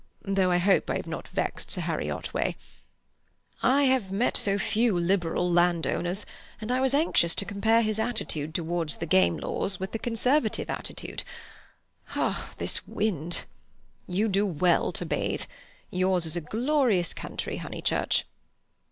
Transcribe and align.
Though 0.25 0.49
I 0.49 0.57
hope 0.57 0.89
I 0.89 0.95
have 0.95 1.05
not 1.05 1.27
vexed 1.27 1.69
Sir 1.69 1.81
Harry 1.81 2.09
Otway. 2.09 2.55
I 3.61 3.83
have 3.83 4.11
met 4.11 4.35
so 4.35 4.57
few 4.57 4.97
Liberal 4.99 5.47
landowners, 5.47 6.25
and 6.59 6.71
I 6.71 6.81
was 6.81 6.95
anxious 6.95 7.35
to 7.35 7.45
compare 7.45 7.83
his 7.83 7.99
attitude 7.99 8.55
towards 8.55 8.97
the 8.97 9.05
game 9.05 9.37
laws 9.37 9.79
with 9.79 9.91
the 9.91 9.99
Conservative 9.99 10.71
attitude. 10.71 11.21
Ah, 12.15 12.49
this 12.57 12.87
wind! 12.87 13.43
You 14.07 14.27
do 14.27 14.43
well 14.43 14.91
to 14.91 15.05
bathe. 15.05 15.43
Yours 15.91 16.25
is 16.25 16.35
a 16.35 16.41
glorious 16.41 17.13
country, 17.13 17.57
Honeychurch!" 17.57 18.25